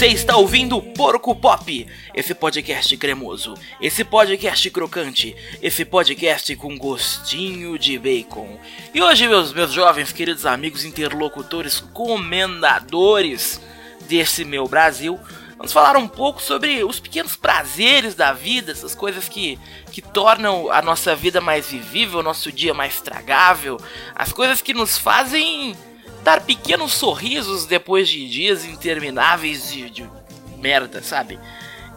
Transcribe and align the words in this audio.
Você 0.00 0.06
está 0.06 0.34
ouvindo 0.34 0.80
Porco 0.80 1.36
Pop, 1.36 1.86
esse 2.14 2.34
podcast 2.34 2.96
cremoso, 2.96 3.52
esse 3.82 4.02
podcast 4.02 4.70
crocante, 4.70 5.36
esse 5.60 5.84
podcast 5.84 6.56
com 6.56 6.78
gostinho 6.78 7.78
de 7.78 7.98
bacon. 7.98 8.58
E 8.94 9.02
hoje, 9.02 9.28
meus, 9.28 9.52
meus 9.52 9.70
jovens, 9.70 10.10
queridos 10.10 10.46
amigos, 10.46 10.86
interlocutores, 10.86 11.80
comendadores 11.92 13.60
desse 14.08 14.42
meu 14.42 14.66
Brasil, 14.66 15.20
vamos 15.58 15.70
falar 15.70 15.98
um 15.98 16.08
pouco 16.08 16.40
sobre 16.40 16.82
os 16.82 16.98
pequenos 16.98 17.36
prazeres 17.36 18.14
da 18.14 18.32
vida, 18.32 18.72
essas 18.72 18.94
coisas 18.94 19.28
que, 19.28 19.58
que 19.92 20.00
tornam 20.00 20.72
a 20.72 20.80
nossa 20.80 21.14
vida 21.14 21.42
mais 21.42 21.70
vivível, 21.70 22.20
o 22.20 22.22
nosso 22.22 22.50
dia 22.50 22.72
mais 22.72 23.02
tragável, 23.02 23.78
as 24.14 24.32
coisas 24.32 24.62
que 24.62 24.72
nos 24.72 24.96
fazem 24.96 25.76
dar 26.22 26.40
pequenos 26.42 26.92
sorrisos 26.92 27.66
depois 27.66 28.08
de 28.08 28.28
dias 28.28 28.64
intermináveis 28.64 29.72
de, 29.72 29.90
de 29.90 30.10
merda, 30.58 31.02
sabe? 31.02 31.38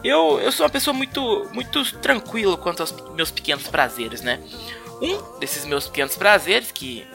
Eu, 0.02 0.38
eu 0.40 0.52
sou 0.52 0.64
uma 0.64 0.70
pessoa 0.70 0.92
muito, 0.92 1.48
muito 1.52 1.82
tranquila 1.98 2.56
quanto 2.56 2.80
aos 2.80 2.92
meus 3.14 3.30
pequenos 3.30 3.66
prazeres, 3.68 4.20
né? 4.20 4.38
Um 5.00 5.38
desses 5.38 5.64
meus 5.64 5.86
pequenos 5.86 6.16
prazeres, 6.16 6.70
que 6.70 7.06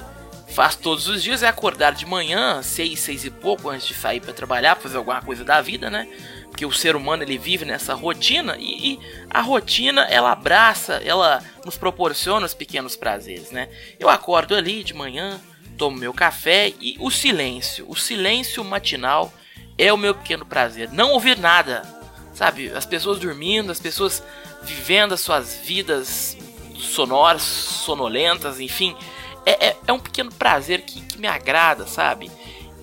faço 0.49 0.79
todos 0.79 1.07
os 1.07 1.21
dias, 1.21 1.43
é 1.43 1.47
acordar 1.47 1.93
de 1.93 2.05
manhã, 2.05 2.61
seis, 2.63 2.99
seis 2.99 3.23
e 3.23 3.29
pouco, 3.29 3.69
antes 3.69 3.87
de 3.87 3.93
sair 3.93 4.19
para 4.19 4.33
trabalhar, 4.33 4.75
fazer 4.75 4.97
alguma 4.97 5.21
coisa 5.21 5.43
da 5.43 5.61
vida, 5.61 5.89
né? 5.89 6.07
Porque 6.49 6.65
o 6.65 6.71
ser 6.71 6.95
humano 6.95 7.21
ele 7.21 7.37
vive 7.37 7.63
nessa 7.63 7.93
rotina 7.93 8.57
e, 8.57 8.93
e, 8.93 8.99
a 9.29 9.41
rotina 9.41 10.01
ela 10.05 10.31
abraça, 10.31 10.95
ela 11.05 11.43
nos 11.63 11.77
proporciona 11.77 12.45
os 12.45 12.55
pequenos 12.55 12.95
prazeres, 12.95 13.51
né? 13.51 13.69
Eu 13.99 14.09
acordo 14.09 14.55
ali 14.55 14.83
de 14.83 14.95
manhã, 14.95 15.39
tomo 15.79 15.97
meu 15.97 16.13
café 16.13 16.73
e 16.79 16.97
o 16.99 17.09
silêncio. 17.09 17.85
O 17.87 17.95
silêncio 17.95 18.63
matinal 18.63 19.33
é 19.77 19.91
o 19.91 19.97
meu 19.97 20.13
pequeno 20.13 20.45
prazer. 20.45 20.91
Não 20.91 21.13
ouvir 21.13 21.39
nada, 21.39 21.81
sabe? 22.33 22.69
As 22.69 22.85
pessoas 22.85 23.17
dormindo, 23.17 23.71
as 23.71 23.79
pessoas 23.79 24.21
vivendo 24.61 25.13
as 25.13 25.21
suas 25.21 25.55
vidas 25.55 26.37
sonoras, 26.77 27.41
sonolentas, 27.41 28.59
enfim. 28.59 28.95
É, 29.45 29.69
é, 29.69 29.77
é 29.87 29.93
um 29.93 29.99
pequeno 29.99 30.31
prazer 30.33 30.81
que, 30.81 30.99
que, 31.01 31.17
me 31.17 31.27
agrada, 31.27 31.87
sabe? 31.87 32.29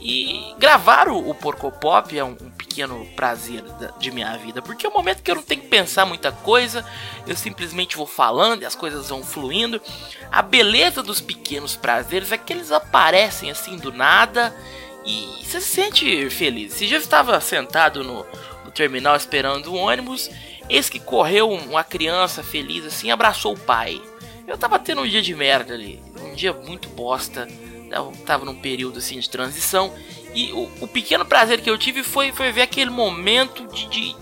E 0.08 0.54
gravar 0.56 1.08
o, 1.08 1.30
o 1.30 1.34
Porco 1.34 1.68
Pop 1.72 2.16
é 2.16 2.22
um, 2.22 2.36
um 2.40 2.50
pequeno 2.50 3.04
prazer 3.16 3.64
de 3.98 4.12
minha 4.12 4.36
vida, 4.38 4.62
porque 4.62 4.86
é 4.86 4.88
um 4.88 4.92
momento 4.92 5.20
que 5.20 5.28
eu 5.28 5.34
não 5.34 5.42
tenho 5.42 5.62
que 5.62 5.66
pensar 5.66 6.06
muita 6.06 6.30
coisa, 6.30 6.86
eu 7.26 7.34
simplesmente 7.34 7.96
vou 7.96 8.06
falando 8.06 8.62
e 8.62 8.64
as 8.64 8.76
coisas 8.76 9.08
vão 9.08 9.24
fluindo. 9.24 9.82
A 10.30 10.42
beleza 10.42 11.02
dos 11.02 11.20
pequenos 11.20 11.74
prazeres 11.74 12.30
é 12.30 12.38
que 12.38 12.52
eles 12.52 12.70
aparecem 12.70 13.50
assim 13.50 13.78
do 13.78 13.90
nada 13.90 14.54
e 15.04 15.42
você 15.42 15.60
se 15.60 15.74
sente 15.74 16.30
feliz. 16.30 16.74
Se 16.74 16.86
já 16.86 16.98
estava 16.98 17.40
sentado 17.40 18.04
no, 18.04 18.24
no 18.64 18.70
terminal 18.70 19.16
esperando 19.16 19.72
o 19.72 19.76
ônibus, 19.76 20.30
eis 20.68 20.88
que 20.88 21.00
correu 21.00 21.50
uma 21.50 21.82
criança 21.82 22.44
feliz 22.44 22.86
assim, 22.86 23.10
abraçou 23.10 23.54
o 23.54 23.58
pai. 23.58 24.00
Eu 24.46 24.56
tava 24.56 24.78
tendo 24.78 25.00
um 25.00 25.08
dia 25.08 25.20
de 25.20 25.34
merda 25.34 25.74
ali, 25.74 26.00
um 26.22 26.32
dia 26.32 26.52
muito 26.52 26.88
bosta. 26.90 27.48
Eu 27.96 28.12
tava 28.24 28.44
num 28.44 28.54
período 28.54 28.98
assim 28.98 29.18
de 29.18 29.28
transição 29.28 29.92
e 30.34 30.52
o, 30.52 30.70
o, 30.82 30.88
pequeno 30.88 31.24
prazer 31.24 31.62
que 31.62 31.70
eu 31.70 31.78
tive 31.78 32.02
foi, 32.02 32.30
foi 32.30 32.52
ver 32.52 32.62
aquele 32.62 32.90
momento 32.90 33.66
de, 33.68 33.88
de 33.88 34.16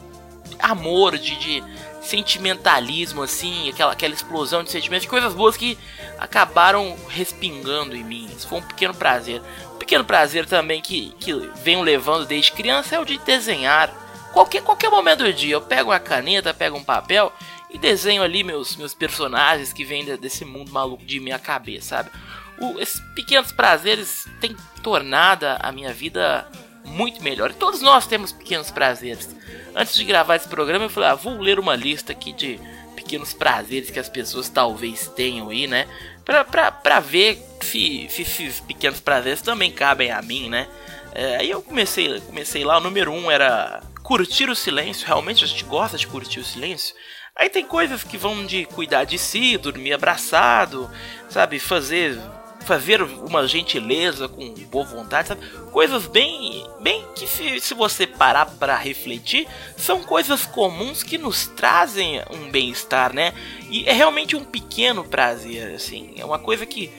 amor, 0.60 1.18
de, 1.18 1.36
de, 1.36 1.64
sentimentalismo, 2.00 3.22
assim, 3.22 3.70
aquela, 3.70 3.92
aquela 3.92 4.14
explosão 4.14 4.62
de 4.62 4.70
sentimentos, 4.70 5.02
de 5.02 5.08
coisas 5.08 5.32
boas 5.32 5.56
que 5.56 5.76
acabaram 6.18 6.96
respingando 7.08 7.96
em 7.96 8.04
mim. 8.04 8.28
Isso 8.36 8.46
foi 8.46 8.58
um 8.58 8.62
pequeno 8.62 8.94
prazer. 8.94 9.42
Um 9.74 9.78
pequeno 9.78 10.04
prazer 10.04 10.46
também 10.46 10.80
que, 10.80 11.14
que 11.18 11.32
venho 11.62 11.82
levando 11.82 12.26
desde 12.26 12.52
criança 12.52 12.94
é 12.94 13.00
o 13.00 13.04
de 13.04 13.18
desenhar. 13.18 13.92
Qualquer, 14.32 14.62
qualquer 14.62 14.90
momento 14.90 15.24
do 15.24 15.32
dia, 15.32 15.54
eu 15.54 15.62
pego 15.62 15.90
uma 15.90 15.98
caneta, 15.98 16.52
pego 16.52 16.76
um 16.76 16.84
papel 16.84 17.32
e 17.70 17.78
desenho 17.78 18.22
ali 18.22 18.44
meus, 18.44 18.76
meus 18.76 18.94
personagens 18.94 19.72
que 19.72 19.84
vêm 19.84 20.04
desse 20.16 20.44
mundo 20.44 20.70
maluco 20.70 21.04
de 21.04 21.18
minha 21.18 21.38
cabeça, 21.38 21.96
sabe? 21.96 22.10
O, 22.58 22.78
esses 22.80 23.00
pequenos 23.14 23.52
prazeres 23.52 24.26
têm 24.40 24.56
tornado 24.82 25.46
a 25.58 25.72
minha 25.72 25.92
vida 25.92 26.46
muito 26.84 27.22
melhor. 27.22 27.50
E 27.50 27.54
todos 27.54 27.80
nós 27.80 28.06
temos 28.06 28.32
pequenos 28.32 28.70
prazeres. 28.70 29.34
Antes 29.74 29.94
de 29.94 30.04
gravar 30.04 30.36
esse 30.36 30.48
programa, 30.48 30.84
eu 30.84 30.90
falei, 30.90 31.10
ah, 31.10 31.14
vou 31.14 31.38
ler 31.38 31.58
uma 31.58 31.74
lista 31.74 32.12
aqui 32.12 32.32
de 32.32 32.60
pequenos 32.94 33.32
prazeres 33.34 33.90
que 33.90 33.98
as 33.98 34.08
pessoas 34.08 34.48
talvez 34.48 35.08
tenham 35.08 35.48
aí, 35.48 35.66
né? 35.66 35.86
Pra, 36.24 36.44
pra, 36.44 36.70
pra 36.70 37.00
ver 37.00 37.42
se, 37.60 38.06
se 38.08 38.22
esses 38.22 38.60
pequenos 38.60 39.00
prazeres 39.00 39.42
também 39.42 39.70
cabem 39.70 40.10
a 40.10 40.22
mim, 40.22 40.48
né? 40.48 40.68
É, 41.14 41.36
aí 41.36 41.50
eu 41.50 41.62
comecei, 41.62 42.20
comecei 42.20 42.64
lá, 42.64 42.78
o 42.78 42.80
número 42.80 43.12
um 43.12 43.30
era 43.30 43.82
curtir 44.02 44.48
o 44.48 44.54
silêncio. 44.54 45.06
Realmente 45.06 45.44
a 45.44 45.46
gente 45.46 45.64
gosta 45.64 45.96
de 45.96 46.06
curtir 46.06 46.40
o 46.40 46.44
silêncio. 46.44 46.94
Aí 47.36 47.50
tem 47.50 47.66
coisas 47.66 48.04
que 48.04 48.16
vão 48.16 48.46
de 48.46 48.64
cuidar 48.66 49.04
de 49.04 49.18
si, 49.18 49.58
dormir 49.58 49.92
abraçado, 49.92 50.88
sabe? 51.28 51.58
Fazer 51.58 52.16
fazer 52.64 53.02
uma 53.02 53.46
gentileza 53.46 54.28
com 54.28 54.52
boa 54.70 54.84
vontade, 54.84 55.28
sabe? 55.28 55.46
Coisas 55.70 56.06
bem, 56.06 56.66
bem 56.80 57.04
que 57.14 57.26
se, 57.26 57.60
se 57.60 57.74
você 57.74 58.06
parar 58.06 58.46
para 58.46 58.76
refletir, 58.76 59.46
são 59.76 60.02
coisas 60.02 60.44
comuns 60.46 61.02
que 61.02 61.18
nos 61.18 61.46
trazem 61.46 62.22
um 62.30 62.50
bem-estar, 62.50 63.12
né? 63.14 63.32
E 63.70 63.88
é 63.88 63.92
realmente 63.92 64.34
um 64.34 64.44
pequeno 64.44 65.04
prazer, 65.04 65.74
assim, 65.74 66.14
é 66.16 66.24
uma 66.24 66.38
coisa 66.38 66.64
que 66.66 66.90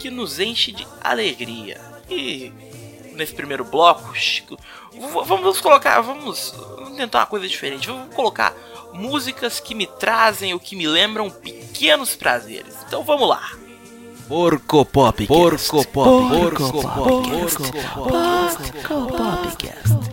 que 0.00 0.10
nos 0.10 0.40
enche 0.40 0.72
de 0.72 0.86
alegria. 1.02 1.78
E 2.08 2.50
nesse 3.12 3.34
primeiro 3.34 3.64
bloco, 3.64 4.16
Chico, 4.16 4.58
vamos 5.26 5.60
colocar, 5.60 6.00
vamos, 6.00 6.54
tentar 6.96 7.20
uma 7.20 7.26
coisa 7.26 7.46
diferente. 7.46 7.86
Vamos 7.86 8.14
colocar 8.14 8.54
músicas 8.94 9.60
que 9.60 9.74
me 9.74 9.86
trazem 9.86 10.52
ou 10.54 10.58
que 10.58 10.74
me 10.74 10.86
lembram 10.86 11.30
pequenos 11.30 12.16
prazeres. 12.16 12.74
Então 12.86 13.04
vamos 13.04 13.28
lá. 13.28 13.52
Porco 14.30 14.84
Pop. 14.84 15.16
Porco 15.26 15.82
Pop. 15.82 15.92
Porco 15.92 16.82
Pop. 16.82 16.94
Porco 17.74 19.08
Popcast. 19.08 20.06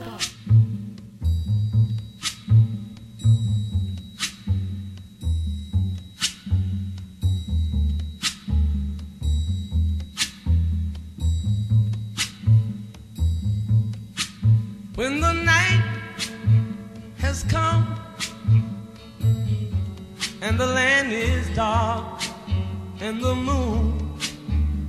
When 14.95 15.21
the 15.21 15.33
night 15.33 15.83
has 17.19 17.43
come 17.43 17.85
and 20.41 20.59
the 20.59 20.65
land 20.65 21.11
is 21.13 21.47
dark 21.55 22.23
and 22.99 23.21
the 23.21 23.35
moon 23.35 24.06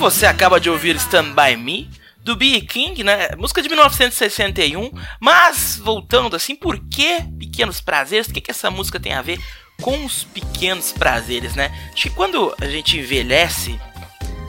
Você 0.00 0.24
acaba 0.24 0.58
de 0.58 0.70
ouvir 0.70 0.96
Stand 0.96 1.34
By 1.34 1.58
Me, 1.58 1.90
do 2.24 2.34
B.E. 2.34 2.62
King, 2.62 3.04
né? 3.04 3.28
Música 3.36 3.60
de 3.60 3.68
1961. 3.68 4.90
Mas, 5.20 5.76
voltando 5.76 6.34
assim, 6.34 6.56
por 6.56 6.78
que 6.88 7.20
Pequenos 7.38 7.82
Prazeres? 7.82 8.26
O 8.26 8.32
que, 8.32 8.40
que 8.40 8.50
essa 8.50 8.70
música 8.70 8.98
tem 8.98 9.12
a 9.12 9.20
ver 9.20 9.38
com 9.82 10.02
os 10.06 10.24
pequenos 10.24 10.90
prazeres, 10.90 11.54
né? 11.54 11.70
Acho 11.92 12.04
que 12.04 12.14
quando 12.14 12.54
a 12.58 12.64
gente 12.64 12.98
envelhece, 12.98 13.78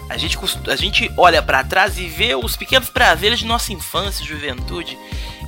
a 0.09 0.15
gente, 0.15 0.37
a 0.69 0.75
gente 0.77 1.11
olha 1.17 1.41
pra 1.41 1.65
trás 1.65 1.97
e 1.97 2.07
vê 2.07 2.33
os 2.33 2.55
pequenos 2.55 2.87
prazeres 2.87 3.39
de 3.39 3.45
nossa 3.45 3.73
infância 3.73 4.25
juventude. 4.25 4.97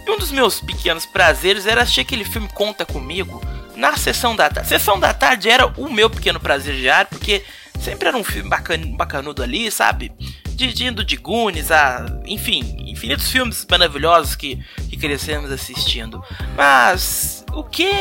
E 0.05 0.11
um 0.11 0.17
dos 0.17 0.33
meus 0.33 0.59
pequenos 0.59 1.05
prazeres 1.05 1.65
era 1.65 1.81
assistir 1.81 2.01
aquele 2.01 2.25
filme 2.25 2.49
Conta 2.49 2.85
Comigo 2.85 3.41
na 3.73 3.95
sessão 3.95 4.35
da 4.35 4.49
tarde. 4.49 4.67
Sessão 4.67 4.99
da 4.99 5.13
tarde 5.13 5.49
era 5.49 5.65
o 5.65 5.89
meu 5.89 6.09
pequeno 6.09 6.41
prazer 6.41 6.75
diário, 6.75 7.07
porque 7.09 7.41
sempre 7.83 8.07
era 8.07 8.17
um 8.17 8.23
filme 8.23 8.49
bacana, 8.49 8.85
bacanudo 8.95 9.43
ali, 9.43 9.69
sabe? 9.69 10.11
De, 10.55 10.71
de 10.71 11.17
Goonies 11.17 11.71
a. 11.71 12.05
Enfim, 12.25 12.61
infinitos 12.87 13.29
filmes 13.29 13.65
maravilhosos 13.69 14.35
que, 14.35 14.63
que 14.89 14.95
crescemos 14.97 15.51
assistindo. 15.51 16.23
Mas 16.55 17.43
o 17.51 17.63
que. 17.63 17.91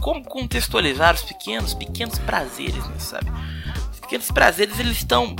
Como 0.00 0.24
contextualizar 0.24 1.14
os 1.14 1.22
pequenos, 1.22 1.74
pequenos 1.74 2.18
prazeres, 2.18 2.86
né, 2.86 2.98
sabe? 2.98 3.30
Os 3.92 4.00
pequenos 4.00 4.30
prazeres 4.30 4.78
eles 4.78 4.96
estão 4.96 5.36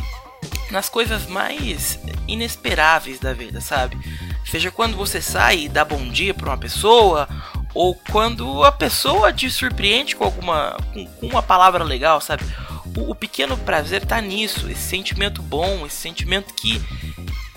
nas 0.70 0.90
coisas 0.90 1.26
mais 1.26 1.98
inesperáveis 2.28 3.18
da 3.18 3.32
vida, 3.32 3.62
sabe? 3.62 3.96
Seja 4.44 4.70
quando 4.70 4.98
você 4.98 5.22
sai 5.22 5.60
e 5.60 5.68
dá 5.68 5.82
bom 5.82 6.08
dia 6.10 6.34
pra 6.34 6.50
uma 6.50 6.58
pessoa, 6.58 7.26
ou 7.72 7.94
quando 8.10 8.62
a 8.64 8.70
pessoa 8.70 9.32
te 9.32 9.50
surpreende 9.50 10.14
com 10.14 10.24
alguma 10.24 10.76
com, 10.92 11.06
com 11.06 11.26
uma 11.26 11.42
palavra 11.42 11.82
legal, 11.82 12.20
sabe? 12.20 12.44
O, 12.96 13.10
o 13.10 13.14
pequeno 13.14 13.56
prazer 13.56 14.04
tá 14.04 14.20
nisso, 14.20 14.70
esse 14.70 14.82
sentimento 14.82 15.42
bom, 15.42 15.86
esse 15.86 15.96
sentimento 15.96 16.54
que 16.54 16.80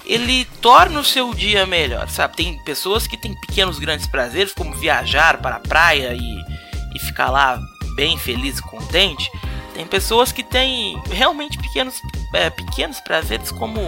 ele 0.05 0.45
torna 0.61 0.99
o 0.99 1.03
seu 1.03 1.33
dia 1.33 1.65
melhor, 1.65 2.09
sabe? 2.09 2.37
Tem 2.37 2.57
pessoas 2.63 3.05
que 3.05 3.17
têm 3.17 3.35
pequenos 3.41 3.77
grandes 3.77 4.07
prazeres, 4.07 4.53
como 4.53 4.73
viajar 4.73 5.37
para 5.37 5.57
a 5.57 5.59
praia 5.59 6.13
e, 6.13 6.45
e 6.95 6.99
ficar 6.99 7.29
lá 7.29 7.59
bem 7.95 8.17
feliz 8.17 8.59
e 8.59 8.61
contente. 8.61 9.29
Tem 9.73 9.85
pessoas 9.85 10.31
que 10.31 10.43
têm 10.43 10.99
realmente 11.11 11.57
pequenos, 11.57 12.01
é, 12.33 12.49
pequenos 12.49 12.99
prazeres, 13.01 13.51
como 13.51 13.79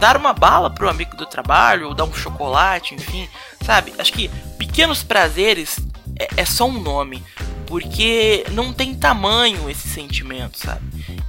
dar 0.00 0.16
uma 0.16 0.32
bala 0.32 0.70
pro 0.70 0.88
amigo 0.88 1.14
do 1.14 1.26
trabalho, 1.26 1.88
ou 1.88 1.94
dar 1.94 2.04
um 2.04 2.14
chocolate, 2.14 2.94
enfim, 2.94 3.28
sabe? 3.64 3.92
Acho 3.98 4.12
que 4.12 4.28
pequenos 4.58 5.02
prazeres 5.02 5.78
é, 6.18 6.28
é 6.38 6.44
só 6.44 6.64
um 6.66 6.80
nome, 6.80 7.22
porque 7.70 8.44
não 8.50 8.72
tem 8.72 8.96
tamanho 8.96 9.70
esse 9.70 9.88
sentimento, 9.88 10.58
sabe? 10.58 10.82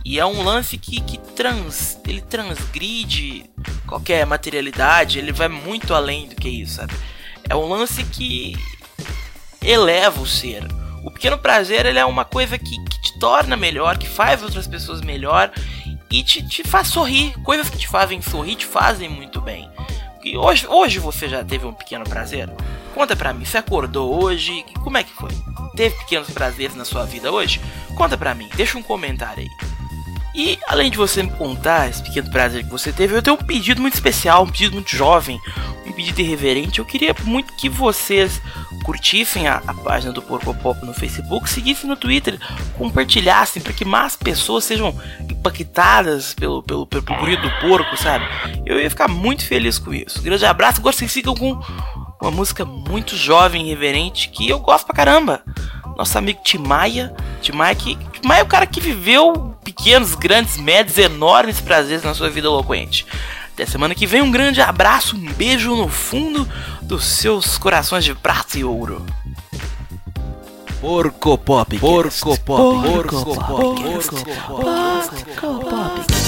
E 0.03 0.19
é 0.19 0.25
um 0.25 0.41
lance 0.41 0.75
que, 0.75 0.99
que 0.99 1.19
trans, 1.19 1.99
ele 2.03 2.19
transgride 2.19 3.47
qualquer 3.85 4.25
materialidade, 4.25 5.19
ele 5.19 5.31
vai 5.31 5.47
muito 5.47 5.93
além 5.93 6.27
do 6.27 6.35
que 6.35 6.49
isso, 6.49 6.77
sabe? 6.77 6.95
É 7.47 7.55
um 7.55 7.69
lance 7.69 8.03
que 8.05 8.57
eleva 9.63 10.19
o 10.19 10.25
ser. 10.25 10.63
O 11.03 11.11
pequeno 11.11 11.37
prazer 11.37 11.85
ele 11.85 11.99
é 11.99 12.05
uma 12.05 12.25
coisa 12.25 12.57
que, 12.57 12.83
que 12.85 13.01
te 13.03 13.19
torna 13.19 13.55
melhor, 13.55 13.99
que 13.99 14.09
faz 14.09 14.41
outras 14.41 14.65
pessoas 14.65 14.99
melhor 15.01 15.51
e 16.09 16.23
te, 16.23 16.41
te 16.41 16.63
faz 16.63 16.87
sorrir. 16.87 17.33
Coisas 17.43 17.69
que 17.69 17.77
te 17.77 17.87
fazem 17.87 18.19
sorrir 18.19 18.55
te 18.55 18.65
fazem 18.65 19.07
muito 19.07 19.39
bem. 19.39 19.69
E 20.23 20.35
hoje, 20.35 20.65
hoje 20.67 20.97
você 20.97 21.29
já 21.29 21.43
teve 21.43 21.67
um 21.67 21.73
pequeno 21.73 22.03
prazer? 22.03 22.49
Conta 22.95 23.15
pra 23.15 23.31
mim, 23.31 23.45
você 23.45 23.59
acordou 23.59 24.23
hoje? 24.23 24.65
Como 24.83 24.97
é 24.97 25.03
que 25.03 25.13
foi? 25.13 25.31
Teve 25.75 25.95
pequenos 25.97 26.29
prazeres 26.29 26.75
na 26.75 26.85
sua 26.85 27.05
vida 27.05 27.31
hoje? 27.31 27.61
Conta 27.95 28.17
pra 28.17 28.35
mim, 28.35 28.49
deixa 28.55 28.77
um 28.77 28.83
comentário 28.83 29.43
aí. 29.43 29.71
E 30.33 30.57
além 30.67 30.89
de 30.89 30.97
você 30.97 31.23
me 31.23 31.31
contar 31.31 31.89
esse 31.89 32.01
pequeno 32.01 32.29
prazer 32.31 32.63
que 32.63 32.69
você 32.69 32.91
teve, 32.91 33.15
eu 33.15 33.21
tenho 33.21 33.35
um 33.35 33.45
pedido 33.45 33.81
muito 33.81 33.95
especial, 33.95 34.43
um 34.43 34.49
pedido 34.49 34.73
muito 34.73 34.95
jovem, 34.95 35.39
um 35.85 35.91
pedido 35.91 36.21
irreverente. 36.21 36.79
Eu 36.79 36.85
queria 36.85 37.13
muito 37.23 37.53
que 37.53 37.67
vocês 37.67 38.41
curtissem 38.83 39.47
a, 39.47 39.61
a 39.67 39.73
página 39.73 40.13
do 40.13 40.21
Porco 40.21 40.53
Pop 40.55 40.83
no 40.85 40.93
Facebook, 40.93 41.49
seguissem 41.49 41.89
no 41.89 41.97
Twitter, 41.97 42.39
compartilhassem 42.77 43.61
para 43.61 43.73
que 43.73 43.83
mais 43.83 44.15
pessoas 44.15 44.63
sejam 44.63 44.97
impactadas 45.29 46.33
pelo, 46.33 46.63
pelo, 46.63 46.87
pelo, 46.87 47.03
pelo 47.03 47.41
do 47.41 47.51
porco, 47.59 47.97
sabe? 47.97 48.25
Eu 48.65 48.79
ia 48.79 48.89
ficar 48.89 49.07
muito 49.07 49.45
feliz 49.45 49.77
com 49.77 49.93
isso. 49.93 50.21
grande 50.21 50.45
abraço, 50.45 50.79
agora 50.79 50.95
vocês 50.95 51.11
ficam 51.11 51.35
com 51.35 51.59
uma 52.21 52.31
música 52.31 52.63
muito 52.63 53.17
jovem 53.17 53.63
e 53.63 53.65
irreverente 53.67 54.29
que 54.29 54.47
eu 54.47 54.59
gosto 54.59 54.85
pra 54.85 54.95
caramba. 54.95 55.41
Nosso 55.97 56.17
amigo 56.17 56.39
Timaya, 56.43 57.13
Timaya, 57.41 57.75
que, 57.75 57.95
Timaya 58.21 58.41
é 58.41 58.43
o 58.43 58.47
cara 58.47 58.67
que 58.67 58.79
viveu 58.79 59.55
pequenos, 59.63 60.15
grandes, 60.15 60.57
médios, 60.57 60.97
enormes 60.97 61.59
prazeres 61.59 62.03
na 62.03 62.13
sua 62.13 62.29
vida 62.29 62.47
eloquente. 62.47 63.05
Até 63.53 63.65
semana 63.65 63.95
que 63.95 64.05
vem, 64.05 64.21
um 64.21 64.31
grande 64.31 64.61
abraço, 64.61 65.15
um 65.15 65.33
beijo 65.33 65.75
no 65.75 65.89
fundo 65.89 66.47
dos 66.81 67.03
seus 67.05 67.57
corações 67.57 68.05
de 68.05 68.13
prata 68.15 68.57
e 68.57 68.63
ouro. 68.63 69.05
Porco 70.79 71.37
Pop. 71.37 71.77
Porco 71.77 72.39
Pop. 72.39 72.91
Porco 72.91 73.23
Pop. 73.25 73.83
Porco 73.83 74.15
Pop. 74.15 74.25
Porco 74.57 75.69
Pop. 75.69 76.20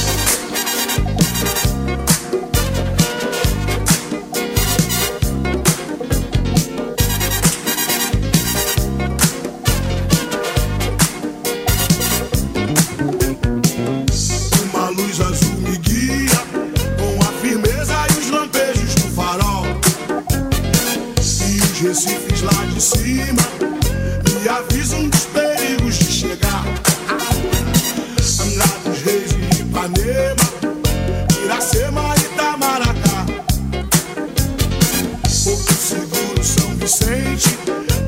Vicente, 36.83 37.57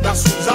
braços 0.01 0.49
abertos 0.49 0.54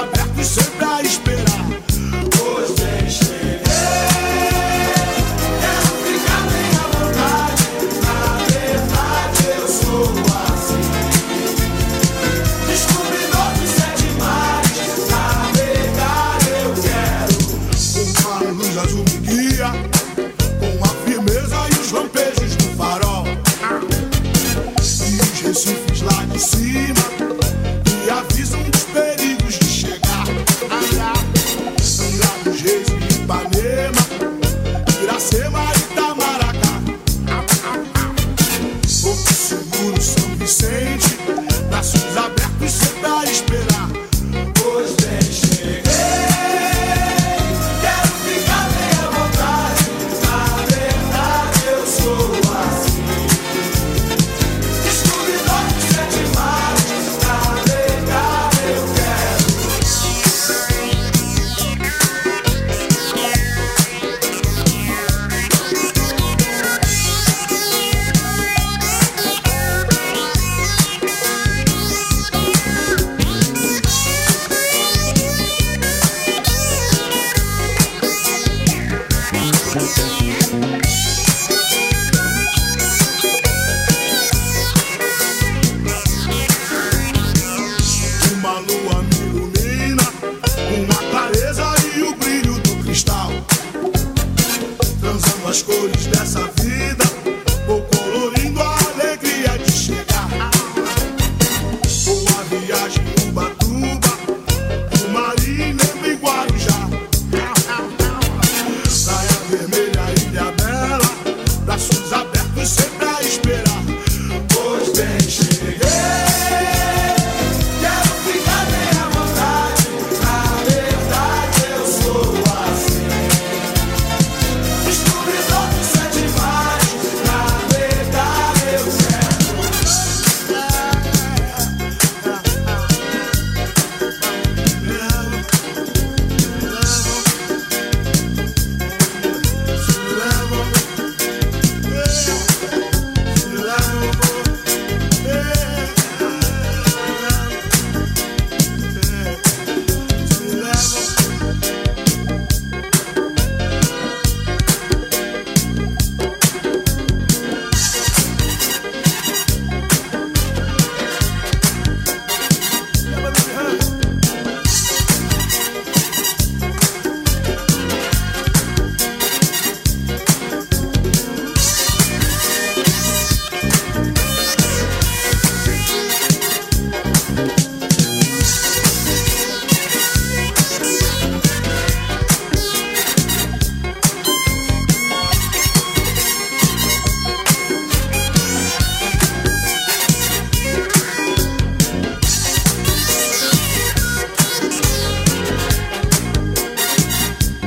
nossa 96.40 96.62
vida. 96.62 97.20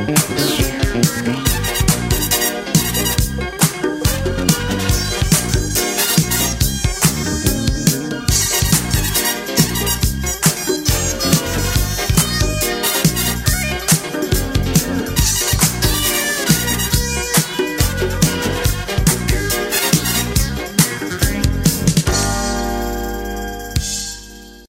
Street. 0.06 0.63